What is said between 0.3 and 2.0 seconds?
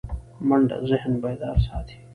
منډه ذهن بیدار ساتي